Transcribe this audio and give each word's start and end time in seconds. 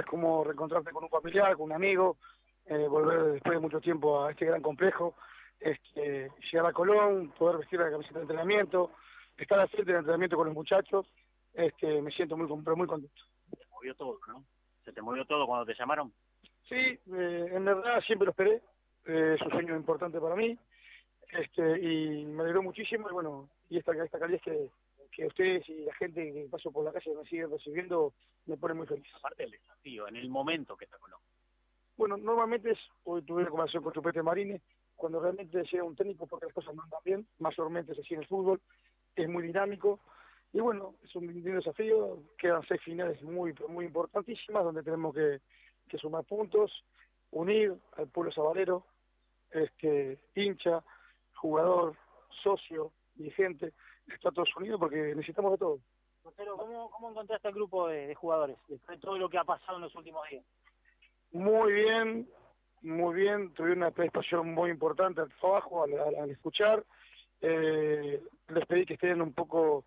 es 0.00 0.06
como 0.06 0.44
reencontrarte 0.44 0.90
con 0.90 1.04
un 1.04 1.10
familiar, 1.10 1.56
con 1.56 1.66
un 1.66 1.72
amigo, 1.72 2.16
eh, 2.66 2.86
volver 2.88 3.32
después 3.32 3.54
de 3.54 3.60
mucho 3.60 3.80
tiempo 3.80 4.24
a 4.24 4.30
este 4.30 4.46
gran 4.46 4.62
complejo, 4.62 5.14
este, 5.60 6.30
llegar 6.52 6.66
a 6.66 6.72
Colón, 6.72 7.32
poder 7.38 7.58
vestir 7.58 7.80
la 7.80 7.90
camiseta 7.90 8.18
de 8.18 8.22
entrenamiento, 8.22 8.90
estar 9.36 9.58
al 9.58 9.68
frente 9.68 9.92
del 9.92 10.00
entrenamiento 10.00 10.36
con 10.36 10.46
los 10.46 10.54
muchachos, 10.54 11.06
este, 11.54 12.02
me 12.02 12.10
siento 12.10 12.36
muy, 12.36 12.46
muy 12.46 12.86
contento. 12.86 13.22
Se 13.50 13.66
movió 13.70 13.94
todo, 13.94 14.18
¿no? 14.28 14.44
¿Se 14.84 14.92
te 14.92 15.02
movió 15.02 15.24
todo 15.24 15.46
cuando 15.46 15.66
te 15.66 15.74
llamaron? 15.74 16.12
Sí, 16.68 16.74
eh, 16.74 16.98
en 17.52 17.64
verdad 17.64 18.00
siempre 18.06 18.26
lo 18.26 18.30
esperé, 18.30 18.62
eh, 19.06 19.36
es 19.36 19.42
un 19.42 19.50
sueño 19.50 19.76
importante 19.76 20.20
para 20.20 20.34
mí, 20.34 20.58
este, 21.30 21.78
y 21.80 22.24
me 22.26 22.42
alegró 22.42 22.62
muchísimo, 22.62 23.08
y 23.08 23.12
bueno, 23.12 23.48
y 23.70 23.78
esta, 23.78 23.92
esta 23.92 24.18
calidad 24.18 24.40
es 24.40 24.42
que, 24.42 24.70
que 25.16 25.26
ustedes 25.26 25.66
y 25.70 25.84
la 25.84 25.94
gente 25.94 26.30
que 26.30 26.46
paso 26.50 26.70
por 26.70 26.84
la 26.84 26.92
calle 26.92 27.16
me 27.16 27.24
siguen 27.24 27.50
recibiendo, 27.50 28.12
me 28.44 28.58
pone 28.58 28.74
muy 28.74 28.86
feliz. 28.86 29.06
Aparte 29.14 29.44
del 29.44 29.52
desafío, 29.52 30.06
en 30.08 30.16
el 30.16 30.28
momento 30.28 30.76
que 30.76 30.84
está 30.84 30.98
Colón. 30.98 31.20
Bueno, 31.96 32.18
normalmente 32.18 32.72
es, 32.72 32.78
hoy 33.04 33.22
tuve 33.22 33.40
una 33.40 33.50
conversación 33.50 33.82
con 33.82 33.94
Chupete 33.94 34.22
Marine, 34.22 34.60
cuando 34.94 35.18
realmente 35.18 35.64
llega 35.64 35.84
un 35.84 35.96
técnico 35.96 36.26
porque 36.26 36.44
las 36.44 36.54
cosas 36.54 36.74
mandan 36.74 37.00
bien, 37.02 37.26
mayormente 37.38 37.92
es 37.92 37.98
así 37.98 38.12
en 38.12 38.20
el 38.20 38.26
fútbol, 38.26 38.60
es 39.14 39.26
muy 39.26 39.42
dinámico, 39.44 40.00
y 40.52 40.60
bueno, 40.60 40.96
es 41.02 41.16
un 41.16 41.26
lindo 41.26 41.50
desafío, 41.50 42.22
quedan 42.36 42.62
seis 42.68 42.82
finales 42.82 43.22
muy, 43.22 43.54
muy 43.68 43.86
importantísimas, 43.86 44.64
donde 44.64 44.82
tenemos 44.82 45.14
que, 45.14 45.40
que 45.88 45.96
sumar 45.96 46.24
puntos, 46.24 46.84
unir 47.30 47.74
al 47.96 48.08
pueblo 48.08 48.30
sabalero, 48.32 48.84
este, 49.50 50.18
hincha, 50.34 50.84
jugador, 51.36 51.96
socio, 52.42 52.92
dirigente, 53.14 53.72
está 54.14 54.30
todos 54.30 54.54
unidos 54.56 54.78
porque 54.80 55.14
necesitamos 55.14 55.52
de 55.52 55.58
todo. 55.58 55.78
Pero 56.36 56.56
¿cómo, 56.56 56.90
¿cómo 56.90 57.10
encontraste 57.10 57.48
el 57.48 57.54
grupo 57.54 57.88
de, 57.88 58.08
de, 58.08 58.14
jugadores 58.14 58.56
después 58.68 58.98
de 58.98 59.02
todo 59.02 59.16
lo 59.16 59.28
que 59.28 59.38
ha 59.38 59.44
pasado 59.44 59.78
en 59.78 59.84
los 59.84 59.94
últimos 59.94 60.28
días? 60.28 60.44
Muy 61.32 61.72
bien, 61.72 62.28
muy 62.82 63.14
bien, 63.14 63.52
tuve 63.54 63.72
una 63.72 63.90
predisposición 63.90 64.52
muy 64.52 64.70
importante 64.70 65.20
al 65.20 65.32
trabajo, 65.34 65.84
al, 65.84 65.98
al, 65.98 66.14
al 66.16 66.30
escuchar. 66.30 66.84
Eh, 67.40 68.22
les 68.48 68.66
pedí 68.66 68.86
que 68.86 68.94
estén 68.94 69.20
un 69.20 69.32
poco 69.32 69.84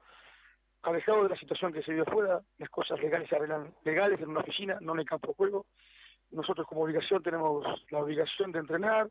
alejados 0.83 1.23
de 1.23 1.30
la 1.30 1.39
situación 1.39 1.73
que 1.73 1.83
se 1.83 1.94
dio 1.94 2.04
afuera, 2.04 2.42
las 2.58 2.70
cosas 2.70 3.00
legales 3.02 3.28
se 3.28 3.36
arreglan 3.36 3.73
legales 3.83 4.20
en 4.22 4.30
una 4.30 4.42
oficina, 4.42 4.78
no 4.81 4.94
en 4.94 5.00
el 5.00 5.06
campo 5.06 5.30
de 5.30 5.33
juego. 5.33 5.66
Nosotros 6.31 6.67
como 6.67 6.83
obligación 6.83 7.23
tenemos 7.23 7.66
la 7.89 8.00
obligación 8.00 8.52
de 8.52 8.59
entrenar, 8.59 9.09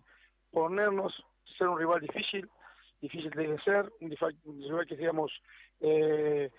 ponernos, 0.51 1.25
ser 1.57 1.69
un 1.69 1.79
rival 1.79 2.01
difícil, 2.01 2.49
difícil 3.01 3.31
de 3.31 3.59
ser, 3.61 3.91
un 4.01 4.11
rival 4.63 4.87
que 4.87 4.97
digamos 4.97 5.33
eh, 5.81 6.51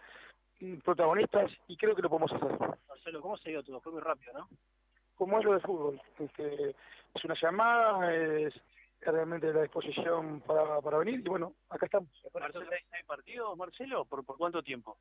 protagonistas 0.83 1.51
y 1.67 1.77
creo 1.77 1.95
que 1.95 2.01
lo 2.01 2.09
podemos 2.09 2.31
hacer. 2.33 2.57
Marcelo, 2.87 3.21
¿cómo 3.21 3.37
se 3.37 3.49
dio 3.49 3.63
todo? 3.63 3.79
Fue 3.81 3.91
muy 3.91 4.01
rápido, 4.01 4.33
¿no? 4.33 4.49
Como 5.15 5.41
lo 5.41 5.53
de 5.53 5.59
fútbol, 5.59 6.01
este, 6.17 6.69
es 6.69 7.25
una 7.25 7.35
llamada, 7.41 8.13
es 8.13 8.53
realmente 9.01 9.53
la 9.53 9.61
disposición 9.61 10.41
para, 10.41 10.81
para 10.81 10.97
venir 10.97 11.21
y 11.25 11.29
bueno, 11.29 11.53
acá 11.69 11.85
estamos. 11.85 12.09
¿Marcelo 12.33 12.65
seis 12.69 13.05
partidos, 13.05 13.57
Marcelo? 13.57 14.05
¿Por, 14.05 14.25
¿Por 14.25 14.37
cuánto 14.37 14.61
tiempo? 14.61 14.97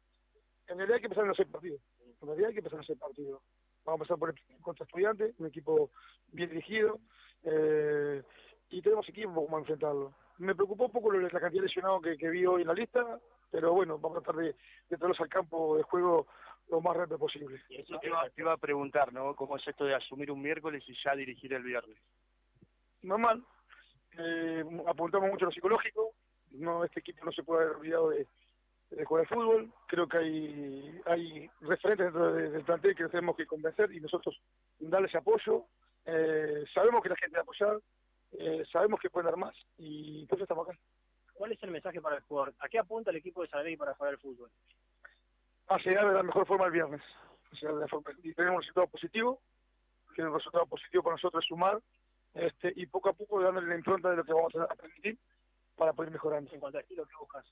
En 0.66 0.76
realidad 0.76 0.96
hay 0.96 1.00
que 1.00 1.06
empezar 1.06 1.24
en 1.24 1.28
los 1.28 1.36
seis 1.36 1.48
partidos. 1.48 1.80
En 2.20 2.26
realidad 2.26 2.48
hay 2.48 2.54
que 2.54 2.60
empezar 2.60 2.76
en 2.76 2.78
los 2.78 2.86
seis 2.86 2.98
partidos. 2.98 3.42
Vamos 3.84 4.00
a 4.00 4.14
empezar 4.14 4.18
por 4.18 4.30
el 4.30 4.62
contra 4.62 4.84
estudiante, 4.84 5.34
un 5.38 5.46
equipo 5.46 5.90
bien 6.32 6.50
dirigido 6.50 6.98
eh, 7.44 8.22
y 8.70 8.82
tenemos 8.82 9.08
equipo 9.08 9.34
como 9.34 9.58
enfrentarlo. 9.58 10.14
Me 10.38 10.54
preocupó 10.54 10.86
un 10.86 10.92
poco 10.92 11.12
la 11.12 11.28
cantidad 11.28 11.62
de 11.62 11.66
lesionados 11.68 12.02
que, 12.02 12.16
que 12.16 12.28
vi 12.30 12.46
hoy 12.46 12.62
en 12.62 12.68
la 12.68 12.74
lista, 12.74 13.18
pero 13.50 13.72
bueno, 13.72 13.98
vamos 13.98 14.18
a 14.18 14.20
tratar 14.22 14.42
de, 14.42 14.54
de 14.88 14.96
traerlos 14.96 15.20
al 15.20 15.28
campo 15.28 15.76
de 15.76 15.82
juego 15.82 16.26
lo 16.70 16.80
más 16.80 16.96
rápido 16.96 17.18
posible. 17.18 17.60
Y 17.70 17.80
eso 17.80 17.98
te 17.98 18.08
iba, 18.08 18.28
te 18.30 18.42
iba 18.42 18.52
a 18.52 18.58
preguntar, 18.58 19.12
¿no? 19.12 19.34
¿Cómo 19.34 19.56
es 19.56 19.66
esto 19.66 19.84
de 19.84 19.94
asumir 19.94 20.30
un 20.30 20.42
miércoles 20.42 20.84
y 20.86 20.94
ya 21.02 21.14
dirigir 21.16 21.52
el 21.54 21.62
viernes? 21.62 21.98
Normal. 23.02 23.42
Eh, 24.18 24.64
apuntamos 24.86 25.30
mucho 25.30 25.46
a 25.46 25.48
lo 25.48 25.52
psicológico. 25.52 26.12
No, 26.52 26.84
este 26.84 27.00
equipo 27.00 27.24
no 27.24 27.32
se 27.32 27.42
puede 27.42 27.64
haber 27.64 27.76
olvidado 27.76 28.10
de, 28.10 28.26
de 28.90 29.04
jugar 29.04 29.22
al 29.22 29.34
fútbol. 29.34 29.72
Creo 29.86 30.08
que 30.08 30.18
hay, 30.18 31.00
hay 31.06 31.50
referentes 31.62 32.06
dentro 32.06 32.32
de, 32.32 32.50
del 32.50 32.64
plantel 32.64 32.94
que 32.94 33.08
tenemos 33.08 33.36
que 33.36 33.46
convencer 33.46 33.92
y 33.92 34.00
nosotros 34.00 34.38
darles 34.78 35.14
apoyo. 35.14 35.64
Eh, 36.04 36.64
sabemos 36.72 37.02
que 37.02 37.10
la 37.10 37.16
gente 37.16 37.34
va 37.34 37.40
a 37.40 37.42
apoyar, 37.42 37.80
eh, 38.32 38.64
sabemos 38.70 39.00
que 39.00 39.10
pueden 39.10 39.26
dar 39.26 39.36
más 39.36 39.54
y 39.76 40.26
por 40.26 40.38
eso 40.38 40.44
estamos 40.44 40.68
acá. 40.68 40.78
¿Cuál 41.34 41.52
es 41.52 41.62
el 41.62 41.70
mensaje 41.70 42.00
para 42.00 42.16
el 42.16 42.22
jugador? 42.22 42.54
¿A 42.58 42.68
qué 42.68 42.78
apunta 42.78 43.10
el 43.10 43.16
equipo 43.16 43.42
de 43.42 43.48
Saleri 43.48 43.76
para 43.76 43.94
jugar 43.94 44.14
al 44.14 44.18
fútbol? 44.18 44.50
a 45.68 45.78
llegar 45.78 46.08
de 46.08 46.14
la 46.14 46.22
mejor 46.22 46.46
forma 46.46 46.66
el 46.66 46.72
viernes. 46.72 47.02
De 47.60 47.72
la 47.72 47.88
forma, 47.88 48.10
y 48.22 48.32
tenemos 48.34 48.56
un 48.56 48.62
resultado 48.62 48.86
positivo, 48.88 49.40
que 50.14 50.22
el 50.22 50.32
resultado 50.32 50.66
positivo 50.66 51.02
para 51.02 51.14
nosotros 51.14 51.44
es 51.44 51.48
sumar, 51.48 51.80
este, 52.34 52.72
y 52.76 52.86
poco 52.86 53.08
a 53.08 53.12
poco 53.12 53.40
dándole 53.40 53.68
la 53.68 53.74
impronta 53.74 54.10
de 54.10 54.16
lo 54.16 54.24
que 54.24 54.32
vamos 54.32 54.54
a 54.56 54.74
permitir 54.74 55.18
para 55.76 55.92
poder 55.92 56.10
mejorar. 56.10 56.42
En 56.50 56.60
cuanto 56.60 56.78
al 56.78 56.82
estilo, 56.82 57.06
¿qué 57.06 57.14
buscas? 57.18 57.44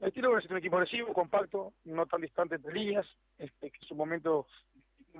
El 0.00 0.08
estilo 0.08 0.38
es 0.38 0.46
un 0.46 0.56
equipo 0.56 0.76
agresivo, 0.76 1.12
compacto, 1.12 1.72
no 1.84 2.06
tan 2.06 2.20
distante 2.20 2.56
entre 2.56 2.72
líneas, 2.72 3.06
este, 3.38 3.70
que 3.70 3.78
en 3.78 3.88
su 3.88 3.94
momento 3.94 4.46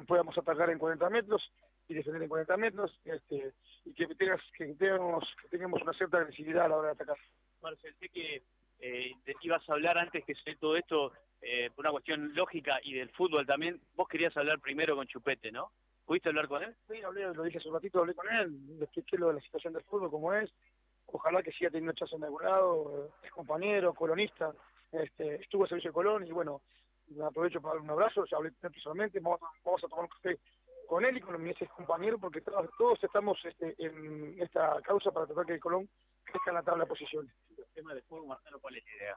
podamos 0.07 0.37
atacar 0.37 0.71
en 0.71 0.79
40 0.79 1.09
metros 1.11 1.51
y 1.89 1.95
defender 1.95 2.23
en 2.23 2.29
40 2.29 2.57
metros, 2.57 2.99
este, 3.05 3.53
y 3.85 3.93
que, 3.93 4.07
tengas, 4.15 4.41
que, 4.57 4.75
tengamos, 4.75 5.25
que 5.43 5.49
tengamos 5.49 5.83
una 5.83 5.93
cierta 5.93 6.19
agresividad 6.19 6.67
a 6.67 6.69
la 6.69 6.77
hora 6.77 6.89
de 6.89 6.95
atacar. 6.95 7.17
Marcel, 7.63 7.95
sé 7.99 8.09
que 8.09 8.43
eh, 8.81 9.13
te 9.25 9.35
ibas 9.43 9.69
a 9.69 9.75
hablar 9.75 9.99
antes 9.99 10.25
que 10.25 10.35
sé 10.35 10.57
todo 10.57 10.77
esto 10.77 11.13
eh, 11.41 11.71
por 11.75 11.85
una 11.85 11.93
cuestión 11.93 12.35
lógica 12.35 12.79
y 12.83 12.95
del 12.95 13.11
fútbol 13.11 13.47
también, 13.47 13.81
vos 13.95 14.09
querías 14.09 14.37
hablar 14.37 14.61
primero 14.61 14.97
con 14.97 15.07
Chupete, 15.07 15.53
¿no? 15.53 15.73
¿Pudiste 16.07 16.29
hablar 16.29 16.49
con 16.49 16.63
él? 16.63 16.75
Sí, 16.89 17.03
hablé, 17.03 17.33
lo 17.33 17.43
dije 17.43 17.59
hace 17.59 17.69
un 17.69 17.75
ratito, 17.75 18.01
hablé 18.01 18.15
con 18.15 18.29
él, 18.29 18.79
le 18.79 18.85
expliqué 18.85 19.17
lo 19.17 19.29
de 19.29 19.35
la 19.35 19.41
situación 19.41 19.73
del 19.73 19.85
fútbol, 19.85 20.11
como 20.11 20.33
es, 20.33 20.51
ojalá 21.07 21.43
que 21.43 21.53
siga 21.53 21.71
teniendo 21.71 21.93
chance 21.93 22.15
en 22.17 22.25
algún 22.25 22.43
lado, 22.43 23.11
es 23.23 23.31
compañero, 23.31 23.95
colonista, 23.95 24.53
este, 24.93 25.37
estuvo 25.37 25.65
a 25.65 25.69
servicio 25.69 25.91
de 25.91 25.95
Colón 25.95 26.27
y 26.27 26.33
bueno, 26.33 26.63
aprovecho 27.27 27.61
para 27.61 27.75
darle 27.75 27.85
un 27.85 27.91
abrazo, 27.91 28.25
ya 28.27 28.37
hablé 28.37 28.53
personalmente, 28.53 29.21
vamos 29.21 29.41
a, 29.43 29.47
vamos 29.65 29.83
a 29.85 29.89
tomar 29.89 30.05
un 30.05 30.11
café 30.11 30.39
con 30.87 31.05
él 31.05 31.17
y 31.17 31.21
con 31.21 31.43
mis 31.43 31.57
compañeros 31.77 32.21
porque 32.21 32.41
todos, 32.41 32.69
todos 32.79 33.03
estamos 33.03 33.39
este, 33.45 33.75
en 33.79 34.41
esta 34.41 34.81
causa 34.83 35.11
para 35.11 35.27
tratar 35.27 35.47
que 35.47 35.61
Colón 35.61 35.89
crezca 36.25 36.51
en 36.51 36.55
la 36.55 36.63
tabla 36.63 36.85
de 36.85 36.89
posiciones. 36.89 37.35
El 37.57 37.67
tema 37.75 37.95
del 37.95 38.03
fútbol, 38.05 38.29
Marcelo, 38.29 38.61
¿cuál 38.61 38.77
es 38.77 38.85
la 38.85 38.97
idea? 38.97 39.17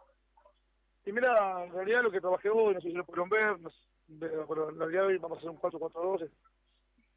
Y 1.05 1.11
mira, 1.11 1.63
en 1.63 1.73
realidad 1.73 2.03
lo 2.03 2.11
que 2.11 2.21
trabajé 2.21 2.49
hoy, 2.49 2.73
no 2.73 2.81
sé 2.81 2.89
si 2.89 2.93
lo 2.93 3.05
pudieron 3.05 3.29
ver, 3.29 3.59
no 3.59 3.69
sé, 3.69 3.77
pero 4.19 4.69
en 4.69 4.79
realidad 4.79 5.05
hoy 5.05 5.17
vamos 5.17 5.37
a 5.37 5.39
hacer 5.39 5.49
un 5.49 5.59
4-4-2, 5.59 6.29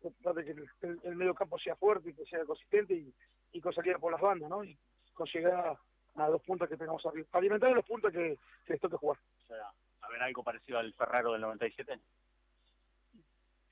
tratar 0.00 0.34
de 0.34 0.44
que 0.44 0.50
el, 0.52 0.70
el, 0.82 1.00
el, 1.02 1.16
medio 1.16 1.34
campo 1.34 1.58
sea 1.58 1.76
fuerte 1.76 2.10
y 2.10 2.14
que 2.14 2.24
sea 2.24 2.44
consistente 2.44 2.94
y, 2.94 3.14
y 3.52 3.60
con 3.60 3.72
salida 3.72 3.98
por 3.98 4.12
las 4.12 4.20
bandas, 4.20 4.48
¿no? 4.48 4.64
Y 4.64 4.78
conseguir 5.12 5.48
a, 5.48 5.78
a 6.16 6.28
dos 6.28 6.42
puntos 6.42 6.68
que 6.68 6.76
tengamos 6.76 7.04
arriba. 7.06 7.26
Alimentar 7.32 7.72
los 7.72 7.84
puntos 7.84 8.12
que, 8.12 8.38
que 8.64 8.72
les 8.72 8.80
toque 8.80 8.96
jugar. 8.96 9.18
O 9.18 9.46
sea, 9.46 9.70
a 10.02 10.08
ver 10.08 10.22
algo 10.22 10.42
parecido 10.42 10.78
al 10.78 10.92
Ferraro 10.94 11.32
del 11.32 11.42
97. 11.42 12.00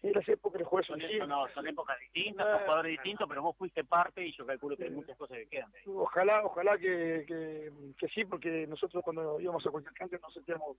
Sí, 0.00 0.10
las 0.14 0.28
épocas 0.28 0.60
de 0.60 0.64
juegos 0.64 0.86
son, 0.86 1.00
son, 1.00 1.28
no, 1.28 1.48
son 1.48 1.66
épocas 1.66 1.98
distintas, 1.98 2.46
son 2.46 2.60
jugadores 2.60 2.92
distintos, 2.92 3.28
pero 3.28 3.42
vos 3.42 3.56
fuiste 3.56 3.82
parte 3.82 4.24
y 4.24 4.32
yo 4.32 4.46
calculo 4.46 4.76
que 4.76 4.84
hay 4.84 4.90
muchas 4.90 5.16
cosas 5.16 5.38
que 5.38 5.48
quedan. 5.48 5.72
Ojalá, 5.86 6.44
ojalá 6.44 6.78
que, 6.78 7.24
que, 7.26 7.72
que 7.98 8.08
sí, 8.08 8.24
porque 8.24 8.66
nosotros 8.68 9.02
cuando 9.02 9.40
íbamos 9.40 9.66
a 9.66 9.70
cualquier 9.70 9.94
cancha 9.94 10.18
nos 10.18 10.32
sentíamos 10.32 10.76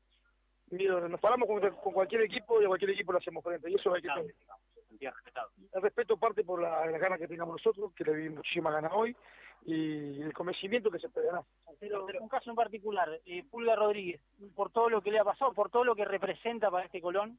miedo, 0.72 1.08
nos 1.10 1.20
paramos 1.20 1.50
con, 1.50 1.60
con, 1.60 1.94
cualquier 1.94 2.22
equipo 2.22 2.62
y 2.62 2.66
a 2.66 2.68
cualquier 2.70 2.92
equipo 2.92 3.12
lo 3.12 3.18
hacemos 3.18 3.44
frente, 3.44 3.70
y 3.70 3.76
eso 3.76 3.94
hay 3.94 4.02
que 4.02 4.08
tener. 4.08 4.36
El 5.74 5.82
respeto 5.82 6.18
parte 6.18 6.44
por 6.44 6.62
la, 6.62 6.86
la 6.86 6.98
ganas 6.98 7.20
que 7.20 7.28
tengamos 7.28 7.56
nosotros, 7.56 7.94
que 7.94 8.04
le 8.06 8.16
di 8.16 8.30
muchísimas 8.30 8.74
ganas 8.74 8.92
hoy, 8.94 9.16
y 9.66 10.22
el 10.22 10.34
convencimiento 10.34 10.90
que 10.90 11.00
se 11.00 11.10
puede 11.10 11.28
ganar. 11.28 11.44
Pero, 11.80 12.06
pero 12.06 12.22
un 12.22 12.30
caso 12.30 12.50
en 12.50 12.56
particular, 12.56 13.20
eh, 13.26 13.44
Pulga 13.50 13.76
Rodríguez, 13.76 14.22
por 14.56 14.72
todo 14.72 14.90
lo 14.90 15.02
que 15.02 15.12
le 15.12 15.20
ha 15.20 15.24
pasado, 15.24 15.54
por 15.54 15.70
todo 15.70 15.84
lo 15.84 15.96
que 15.96 16.06
representa 16.06 16.72
para 16.72 16.86
este 16.86 17.02
Colón, 17.02 17.38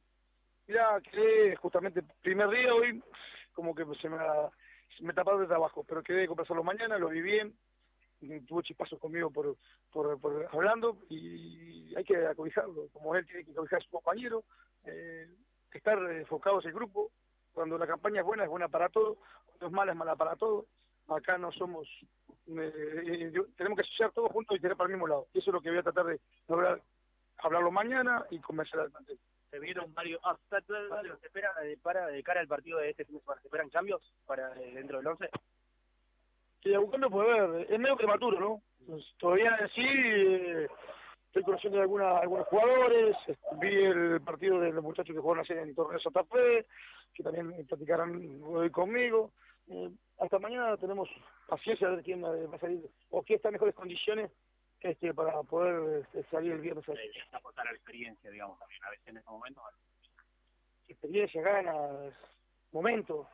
Mira, 0.67 1.01
quedé 1.01 1.55
justamente 1.55 1.99
el 1.99 2.05
primer 2.21 2.49
día 2.49 2.73
hoy, 2.73 3.03
como 3.53 3.75
que 3.75 3.85
se 4.01 4.09
me, 4.09 4.17
me 5.01 5.13
taparon 5.13 5.41
de 5.41 5.47
trabajo, 5.47 5.83
pero 5.83 6.03
quedé 6.03 6.21
de 6.21 6.27
conversarlo 6.27 6.63
mañana, 6.63 6.97
lo 6.97 7.09
vi 7.09 7.21
bien, 7.21 7.53
tuvo 8.47 8.61
chispazos 8.61 8.99
conmigo 8.99 9.31
por, 9.31 9.57
por, 9.91 10.19
por, 10.19 10.47
hablando 10.51 10.97
y 11.09 11.93
hay 11.95 12.03
que 12.03 12.25
acobijarlo, 12.25 12.87
como 12.93 13.15
él 13.15 13.25
tiene 13.25 13.43
que 13.43 13.51
acobijar 13.51 13.79
a 13.79 13.83
su 13.83 13.89
compañero, 13.89 14.43
eh, 14.85 15.27
estar 15.73 15.97
enfocados 16.11 16.63
en 16.65 16.69
el 16.69 16.75
grupo, 16.75 17.11
cuando 17.53 17.77
la 17.77 17.87
campaña 17.87 18.21
es 18.21 18.25
buena, 18.25 18.43
es 18.43 18.49
buena 18.49 18.67
para 18.67 18.89
todo, 18.89 19.17
cuando 19.45 19.67
es 19.67 19.71
mala, 19.71 19.91
es 19.91 19.97
mala 19.97 20.15
para 20.15 20.35
todo, 20.35 20.67
acá 21.07 21.37
no 21.37 21.51
somos, 21.51 21.87
eh, 22.47 23.33
tenemos 23.57 23.77
que 23.77 23.83
asociar 23.83 24.11
todos 24.11 24.31
juntos 24.31 24.57
y 24.57 24.61
tener 24.61 24.77
para 24.77 24.87
el 24.87 24.93
mismo 24.93 25.07
lado, 25.07 25.27
y 25.33 25.39
eso 25.39 25.49
es 25.49 25.53
lo 25.53 25.61
que 25.61 25.69
voy 25.69 25.79
a 25.79 25.83
tratar 25.83 26.05
de 26.05 26.19
lograr, 26.47 26.81
hablarlo 27.39 27.71
mañana 27.71 28.25
y 28.29 28.39
convencer 28.39 28.79
al 28.79 28.91
plantel 28.91 29.19
se 29.51 29.59
vieron 29.59 29.93
varios 29.93 30.21
¿se 30.49 31.27
espera 31.27 31.53
de, 31.61 31.77
para 31.77 32.07
de 32.07 32.23
cara 32.23 32.39
al 32.39 32.47
partido 32.47 32.79
de 32.79 32.89
este 32.91 33.05
fin 33.05 33.15
de 33.15 33.21
semana? 33.21 33.41
¿Se 33.41 33.47
esperan 33.47 33.69
cambios 33.69 34.01
para 34.25 34.53
eh, 34.59 34.71
dentro 34.73 34.97
del 34.97 35.07
11? 35.07 35.29
Sí, 36.63 36.71
cambio 36.89 37.09
puede 37.09 37.39
haber, 37.39 37.71
es 37.71 37.79
medio 37.79 37.97
prematuro, 37.97 38.39
¿no? 38.39 38.61
Pues, 38.87 39.03
todavía 39.17 39.57
sí 39.75 39.83
eh, 39.85 40.67
estoy 41.27 41.43
conociendo 41.43 41.79
a 41.79 41.81
alguna, 41.81 42.19
algunos 42.19 42.47
jugadores, 42.47 43.15
vi 43.59 43.75
el 43.75 44.21
partido 44.21 44.59
de 44.59 44.71
los 44.71 44.83
muchachos 44.83 45.13
que 45.13 45.21
jugaron 45.21 45.43
ayer 45.43 45.57
en 45.57 45.75
torneo 45.75 45.99
Santa 45.99 46.23
Fe, 46.23 46.65
que 47.13 47.23
también 47.23 47.67
platicarán 47.67 48.41
hoy 48.43 48.69
conmigo. 48.69 49.31
Eh, 49.69 49.89
hasta 50.19 50.39
mañana 50.39 50.77
tenemos 50.77 51.09
paciencia 51.47 51.87
a 51.87 51.91
ver 51.91 52.03
quién 52.03 52.23
va 52.23 52.55
a 52.55 52.59
salir 52.59 52.85
o 53.09 53.21
quién 53.23 53.37
está 53.37 53.49
en 53.49 53.53
mejores 53.53 53.75
condiciones 53.75 54.31
este, 54.81 55.13
para 55.13 55.41
poder 55.43 56.01
este, 56.03 56.23
salir 56.29 56.53
el 56.53 56.61
viernes. 56.61 56.85
aportar 57.31 57.67
a 57.67 57.71
la 57.71 57.77
experiencia, 57.77 58.29
digamos, 58.29 58.57
también 58.59 58.83
a 58.83 58.89
veces 58.89 59.07
en 59.07 59.17
estos 59.17 59.33
momentos. 59.33 59.63
Experiencia, 60.87 61.41
ganas, 61.41 62.13
momento, 62.71 63.27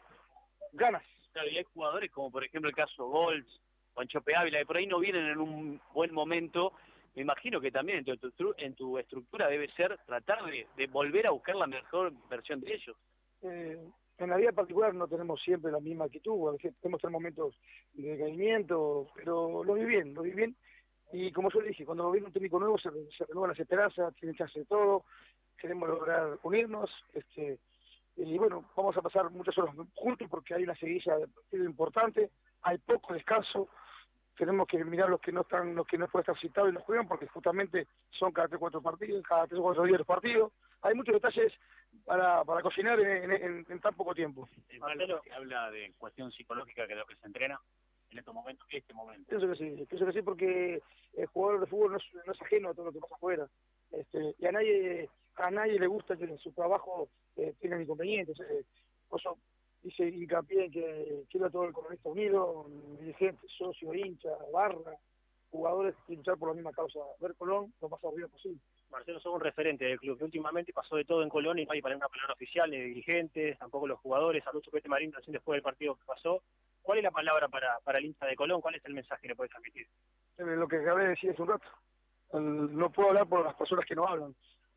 ganas. 0.73 1.03
Claro, 1.31 1.49
y 1.49 1.57
hay 1.57 1.63
jugadores 1.63 2.11
como 2.11 2.31
por 2.31 2.43
ejemplo 2.43 2.69
el 2.69 2.75
caso 2.75 3.07
Golds, 3.07 3.61
Pancho 3.93 4.21
Ávila, 4.35 4.59
que 4.59 4.65
por 4.65 4.77
ahí 4.77 4.87
no 4.87 4.99
vienen 4.99 5.25
en 5.25 5.37
un 5.39 5.81
buen 5.93 6.13
momento. 6.13 6.73
Me 7.15 7.23
imagino 7.23 7.59
que 7.59 7.71
también 7.71 8.03
en 8.05 8.05
tu, 8.19 8.53
en 8.57 8.75
tu 8.75 8.97
estructura 8.99 9.47
debe 9.47 9.71
ser 9.71 9.97
tratar 10.05 10.45
de, 10.45 10.67
de, 10.75 10.87
volver 10.87 11.27
a 11.27 11.31
buscar 11.31 11.55
la 11.55 11.65
mejor 11.65 12.13
versión 12.29 12.59
de 12.61 12.73
ellos. 12.73 12.95
Eh, 13.41 13.89
en 14.19 14.29
la 14.29 14.37
vida 14.37 14.51
particular 14.51 14.93
no 14.93 15.07
tenemos 15.07 15.41
siempre 15.41 15.71
la 15.71 15.79
misma 15.79 16.05
actitud, 16.05 16.49
a 16.49 16.51
veces 16.53 16.75
tenemos 16.81 17.01
tres 17.01 17.11
momentos 17.11 17.55
de 17.93 18.17
decaimiento, 18.17 19.07
pero 19.15 19.63
lo 19.63 19.73
vi 19.73 19.85
bien, 19.85 20.13
lo 20.13 20.21
vi 20.23 20.31
bien. 20.31 20.55
Y 21.11 21.31
como 21.31 21.49
yo 21.49 21.61
le 21.61 21.69
dije, 21.69 21.85
cuando 21.85 22.11
viene 22.11 22.27
un 22.27 22.33
técnico 22.33 22.59
nuevo 22.59 22.77
se, 22.77 22.89
renuevan 22.89 23.51
las 23.51 23.59
esperanzas, 23.59 24.13
tienen 24.15 24.35
chance 24.35 24.59
de 24.59 24.65
todo, 24.65 25.05
queremos 25.57 25.87
lograr 25.87 26.37
unirnos, 26.43 26.89
este 27.13 27.59
y 28.17 28.35
bueno, 28.39 28.65
vamos 28.75 28.97
a 28.97 29.01
pasar 29.03 29.29
muchas 29.29 29.55
horas 29.59 29.75
juntos 29.93 30.27
porque 30.29 30.55
hay 30.55 30.63
una 30.63 30.75
seguilla 30.75 31.17
importante, 31.51 32.31
hay 32.63 32.79
poco 32.79 33.13
descanso, 33.13 33.69
tenemos 34.35 34.67
que 34.67 34.83
mirar 34.83 35.09
los 35.09 35.21
que 35.21 35.31
no 35.31 35.41
están, 35.41 35.75
los 35.75 35.85
que 35.85 35.99
no 35.99 36.07
pueden 36.07 36.23
estar 36.23 36.39
citados 36.39 36.71
y 36.71 36.73
no 36.73 36.81
juegan 36.81 37.07
porque 37.07 37.27
justamente 37.27 37.87
son 38.09 38.31
cada 38.31 38.47
tres 38.47 38.59
cuatro 38.59 38.81
partidos, 38.81 39.23
cada 39.23 39.45
tres 39.45 39.59
o 39.59 39.63
cuatro 39.63 39.83
días 39.83 39.99
los 39.99 40.07
partidos. 40.07 40.51
Hay 40.81 40.95
muchos 40.95 41.13
detalles 41.13 41.53
para, 42.05 42.43
para 42.43 42.61
cocinar 42.61 42.99
en, 42.99 43.79
tan 43.81 43.95
poco 43.95 44.15
tiempo. 44.15 44.47
que 44.67 45.33
habla 45.33 45.69
de 45.69 45.93
cuestión 45.97 46.31
psicológica 46.31 46.87
que 46.87 46.93
es 46.93 46.99
lo 46.99 47.05
que 47.05 47.15
se 47.17 47.27
entrena 47.27 47.59
en 48.11 48.19
estos 48.19 48.33
momentos, 48.33 48.67
este 48.71 48.93
momento. 48.93 49.27
Pienso 49.29 49.47
que 49.47 49.55
sí, 49.55 49.85
pienso 49.85 50.05
que 50.05 50.13
sí 50.13 50.21
porque 50.21 50.81
el 51.13 51.25
jugador 51.27 51.61
de 51.61 51.67
fútbol 51.67 51.91
no 51.91 52.33
es, 52.33 52.41
ajeno 52.41 52.69
a 52.69 52.73
todo 52.73 52.85
lo 52.85 52.91
que 52.91 52.99
pasa 52.99 53.15
afuera. 53.15 53.47
Este, 53.91 54.35
y 54.39 54.45
a 54.45 54.51
nadie 54.51 55.09
a 55.37 55.51
nadie 55.51 55.79
le 55.79 55.87
gusta 55.87 56.17
que 56.17 56.25
en 56.25 56.37
su 56.39 56.51
trabajo 56.51 57.09
eh, 57.35 57.53
tengan 57.59 57.81
inconvenientes. 57.81 58.39
Eh. 58.39 58.65
Por 59.07 59.19
eso 59.19 59.37
hice 59.83 60.07
hincapié 60.07 60.65
en 60.65 60.71
que 60.71 61.23
quiero 61.29 61.49
todo 61.49 61.65
el 61.65 61.73
colorista 61.73 62.09
unido, 62.09 62.67
dirigentes, 62.99 63.51
socios, 63.57 63.95
hincha, 63.95 64.29
barra, 64.51 64.97
jugadores 65.49 65.95
que 66.05 66.15
luchar 66.15 66.37
por 66.37 66.49
la 66.49 66.55
misma 66.55 66.71
causa, 66.71 66.99
ver 67.19 67.35
Colón 67.35 67.73
lo 67.81 67.89
más 67.89 68.03
arriba 68.03 68.27
posible. 68.27 68.59
Marcelo, 68.89 69.19
sos 69.19 69.33
un 69.33 69.41
referente 69.41 69.85
del 69.85 69.99
club, 69.99 70.17
que 70.17 70.23
últimamente 70.23 70.73
pasó 70.73 70.95
de 70.95 71.05
todo 71.05 71.21
en 71.21 71.29
Colón 71.29 71.59
y 71.59 71.65
no 71.65 71.71
hay 71.71 71.81
para 71.81 71.95
una 71.95 72.07
palabra 72.07 72.33
oficial 72.33 72.69
de 72.71 72.77
dirigentes, 72.77 73.57
tampoco 73.59 73.87
los 73.87 73.99
jugadores, 73.99 74.43
a 74.47 74.51
Pete 74.71 74.89
Marín 74.89 75.11
recién 75.11 75.33
después 75.33 75.55
del 75.55 75.63
partido 75.63 75.95
que 75.95 76.05
pasó. 76.05 76.41
¿Cuál 76.87 76.99
es 76.99 77.03
la 77.03 77.11
palabra 77.11 77.49
para, 77.49 77.77
para 77.83 77.97
el 77.97 78.05
hincha 78.05 78.25
de 78.25 78.37
Colón? 78.37 78.61
¿Cuál 78.61 78.75
es 78.75 78.85
el 78.85 78.93
mensaje 78.93 79.23
que 79.23 79.27
le 79.27 79.35
puede 79.35 79.49
transmitir? 79.49 79.85
Eh, 80.37 80.55
lo 80.55 80.69
que 80.69 80.77
acabé 80.77 81.03
de 81.03 81.09
decir 81.09 81.31
hace 81.31 81.41
un 81.41 81.49
rato. 81.49 81.67
No 82.31 82.89
puedo 82.93 83.09
hablar 83.09 83.27
por 83.27 83.43
las 83.43 83.55
personas 83.55 83.83
que 83.85 83.93
no 83.93 84.07
hablan. 84.07 84.33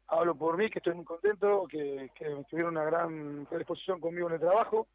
Hablo 0.08 0.34
por 0.34 0.56
mí, 0.56 0.68
que 0.68 0.80
estoy 0.80 0.94
muy 0.94 1.04
contento, 1.04 1.68
que, 1.70 2.10
que 2.16 2.44
tuvieron 2.50 2.76
una 2.76 2.82
gran 2.82 3.46
predisposición 3.46 4.00
conmigo 4.00 4.26
en 4.26 4.34
el 4.34 4.40
trajo, 4.40 4.88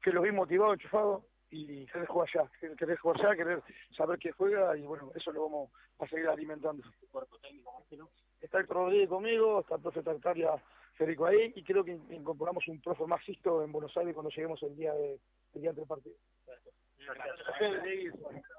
que 0.00 0.10
los 0.10 0.24
vi 0.24 0.32
motivados, 0.32 0.76
enchufados, 0.76 1.24
y 1.50 1.84
querer 1.84 2.06
jugar 2.06 2.30
allá, 2.32 2.50
querer 2.78 2.96
jugar 2.96 3.20
allá, 3.20 3.36
querer 3.36 3.62
saber 3.94 4.18
qué 4.18 4.32
juega, 4.32 4.74
y 4.74 4.86
bueno, 4.86 5.12
eso 5.14 5.32
lo 5.32 5.42
vamos 5.42 5.70
a 5.98 6.06
seguir 6.06 6.28
alimentando. 6.28 6.82
cuerpo 7.10 7.36
técnico, 7.40 7.84
Está 8.40 8.60
el 8.60 8.66
Rodríguez 8.66 9.10
conmigo, 9.10 9.60
está 9.60 9.74
el 9.74 9.82
profe 9.82 10.02
Tartaria 10.02 10.52
Federico 10.94 11.26
ahí, 11.26 11.52
y 11.54 11.62
creo 11.62 11.84
que 11.84 11.92
incorporamos 12.08 12.66
un 12.68 12.80
profe 12.80 13.04
más 13.04 13.20
en 13.28 13.70
Buenos 13.70 13.94
Aires 13.98 14.14
cuando 14.14 14.30
lleguemos 14.30 14.62
el 14.62 14.74
día 14.74 14.94
de 14.94 15.20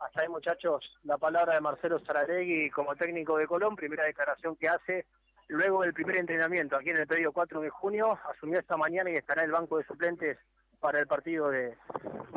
Hasta 0.01 0.21
ahí 0.21 0.30
muchachos, 0.30 0.83
la 1.03 1.18
palabra 1.18 1.56
de 1.56 1.62
Marcelo 1.62 2.00
Saralegui 2.00 2.69
como 2.69 2.95
técnico 2.95 3.38
de 3.38 3.47
Colón, 3.47 3.75
primera 3.75 4.03
declaración 4.03 4.56
que 4.56 4.69
hace 4.69 5.06
luego 5.47 5.81
del 5.81 5.94
primer 5.94 6.18
entrenamiento 6.18 6.75
aquí 6.75 6.89
en 6.89 6.97
el 6.97 7.07
periodo 7.07 7.33
4 7.33 7.62
de 7.62 7.69
junio, 7.69 8.18
asumió 8.30 8.59
esta 8.59 8.77
mañana 8.77 9.09
y 9.09 9.15
estará 9.15 9.42
en 9.42 9.47
el 9.47 9.53
banco 9.53 9.77
de 9.77 9.86
suplentes 9.86 10.38
para 10.80 11.00
el 11.00 11.07
partido 11.07 11.50
de, 11.50 11.75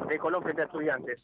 de 0.09 0.19
Colón 0.19 0.43
frente 0.43 0.63
a 0.63 0.67
Estudiantes. 0.67 1.21